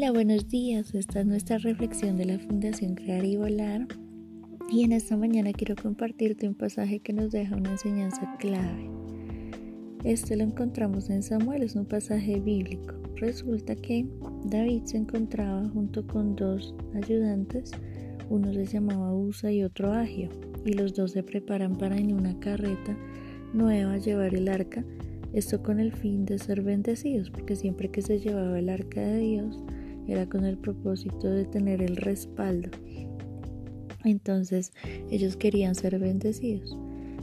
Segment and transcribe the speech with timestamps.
[0.00, 0.94] Hola, buenos días.
[0.94, 3.86] Esta es nuestra reflexión de la Fundación Crear y Volar.
[4.72, 8.88] Y en esta mañana quiero compartirte un pasaje que nos deja una enseñanza clave.
[10.02, 12.94] Este lo encontramos en Samuel, es un pasaje bíblico.
[13.16, 14.06] Resulta que
[14.46, 17.70] David se encontraba junto con dos ayudantes,
[18.30, 20.30] uno se llamaba Usa y otro Agio,
[20.64, 22.96] y los dos se preparan para en una carreta
[23.52, 24.82] nueva llevar el arca,
[25.34, 29.18] esto con el fin de ser bendecidos, porque siempre que se llevaba el arca de
[29.18, 29.62] Dios,
[30.10, 32.70] era con el propósito de tener el respaldo.
[34.04, 34.72] Entonces
[35.10, 36.76] ellos querían ser bendecidos.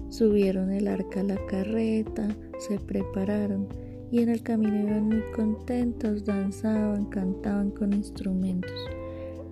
[0.10, 2.30] Subieron el arca a la carreta,
[2.60, 3.68] se prepararon
[4.10, 8.72] y en el camino iban muy contentos, danzaban, cantaban con instrumentos.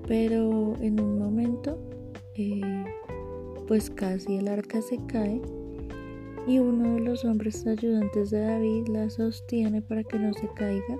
[0.08, 1.78] Pero en un momento,
[2.36, 2.62] eh,
[3.68, 5.42] pues casi el arca se cae
[6.48, 10.98] y uno de los hombres ayudantes de David la sostiene para que no se caiga.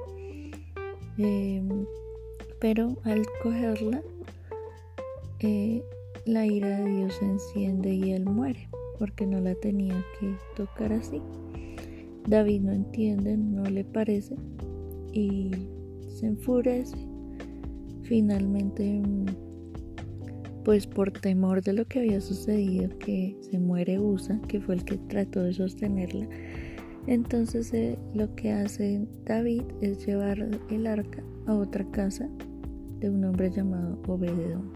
[1.18, 1.86] Em,
[2.66, 4.02] pero al cogerla,
[5.40, 5.84] eh,
[6.26, 10.92] la ira de Dios se enciende y él muere, porque no la tenía que tocar
[10.92, 11.22] así.
[12.28, 14.36] David no entiende, no le parece
[15.14, 15.52] y
[16.08, 16.98] se enfurece.
[18.02, 19.00] Finalmente,
[20.64, 24.86] pues por temor de lo que había sucedido, que se muere Usa, que fue el
[24.86, 26.28] que trató de sostenerla,
[27.06, 30.40] entonces eh, lo que hace David es llevar
[30.72, 32.28] el arca a otra casa
[33.06, 34.72] de un hombre llamado Obededón.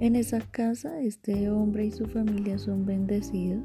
[0.00, 3.62] En esa casa este hombre y su familia son bendecidos.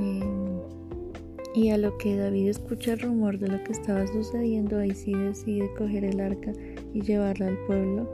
[0.00, 0.58] Em,
[1.54, 5.12] y a lo que David escucha el rumor de lo que estaba sucediendo, ahí sí
[5.14, 6.52] decide coger el arca
[6.92, 8.10] y llevarla al pueblo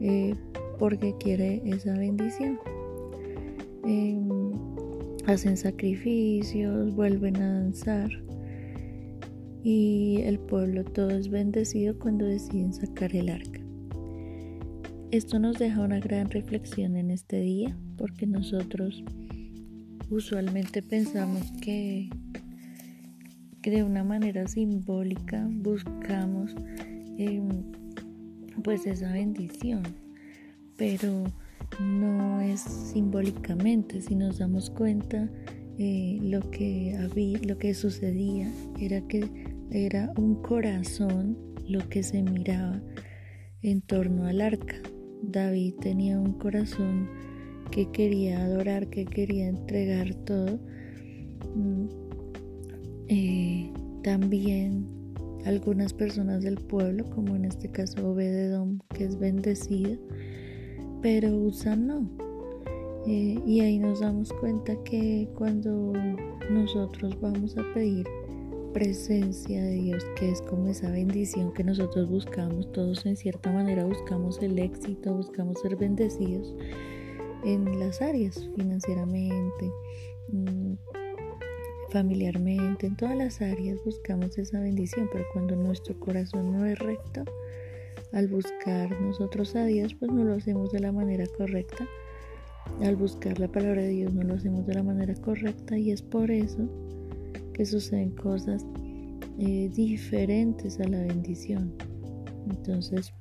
[0.00, 0.34] eh,
[0.78, 2.58] porque quiere esa bendición.
[3.84, 4.52] Em,
[5.26, 8.10] hacen sacrificios, vuelven a danzar
[9.62, 13.60] y el pueblo todo es bendecido cuando deciden sacar el arca.
[15.10, 19.04] Esto nos deja una gran reflexión en este día porque nosotros
[20.10, 22.08] usualmente pensamos que,
[23.62, 26.54] de una manera simbólica buscamos
[27.18, 27.48] em,
[28.64, 29.82] pues esa bendición,
[30.76, 31.24] pero
[31.80, 35.30] no es simbólicamente, si nos damos cuenta
[35.78, 41.36] eh, lo, que había, lo que sucedía era que era un corazón
[41.68, 42.80] lo que se miraba
[43.62, 44.76] en torno al arca.
[45.22, 47.08] David tenía un corazón
[47.70, 50.58] que quería adorar, que quería entregar todo.
[51.54, 51.86] Mm,
[53.08, 54.86] eh, también
[55.44, 59.98] algunas personas del pueblo, como en este caso Obededom, que es bendecido,
[61.00, 62.08] pero Usa no.
[63.06, 65.92] Eh, y ahí nos damos cuenta que cuando
[66.50, 68.06] nosotros vamos a pedir
[68.72, 73.84] presencia de Dios, que es como esa bendición que nosotros buscamos, todos en cierta manera
[73.84, 76.54] buscamos el éxito, buscamos ser bendecidos
[77.44, 79.70] en las áreas, financieramente,
[80.28, 80.74] mm,
[81.90, 87.24] familiarmente, en todas las áreas buscamos esa bendición, pero cuando nuestro corazón no es recto,
[88.12, 91.86] al buscar nosotros a Dios, pues no lo hacemos de la manera correcta.
[92.82, 96.02] Al buscar la palabra de Dios no lo hacemos de la manera correcta y es
[96.02, 96.68] por eso
[97.52, 98.66] que suceden cosas
[99.38, 101.72] eh, diferentes a la bendición.
[102.50, 103.12] Entonces,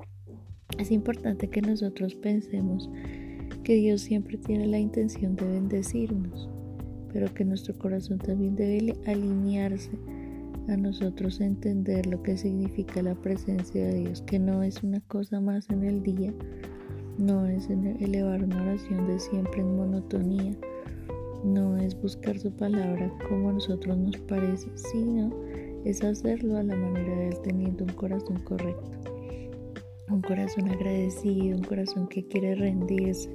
[0.78, 2.90] es importante que nosotros pensemos
[3.64, 6.50] que Dios siempre tiene la intención de bendecirnos,
[7.14, 9.91] pero que nuestro corazón también debe alinearse
[10.68, 15.40] a nosotros entender lo que significa la presencia de Dios, que no es una cosa
[15.41, 16.34] más en el día,
[17.18, 20.56] no es elevar una oración de siempre en monotonía,
[21.44, 25.31] no es buscar su palabra como a nosotros nos parece, sino
[25.85, 28.91] es hacerlo a la manera de Él teniendo un corazón correcto,
[30.09, 33.29] un corazón agradecido, un corazón que quiere rendirse,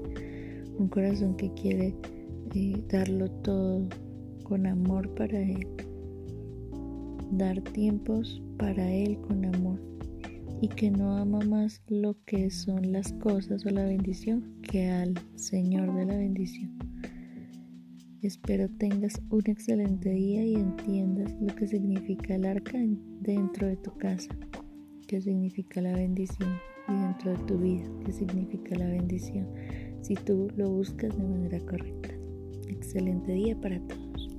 [0.79, 1.95] un corazón que quiere
[2.55, 3.89] eh, darlo todo
[4.45, 5.67] con amor para Él,
[7.33, 9.81] dar tiempos para Él con amor.
[10.63, 15.13] Y que no ama más lo que son las cosas o la bendición que al
[15.35, 16.79] Señor de la bendición.
[18.27, 22.77] Espero tengas un excelente día y entiendas lo que significa el arca
[23.21, 24.37] dentro de tu casa,
[25.07, 26.59] qué significa la bendición
[26.89, 29.47] y dentro de tu vida, qué significa la bendición,
[30.01, 32.11] si tú lo buscas de manera correcta.
[32.67, 34.36] Excelente día para todos.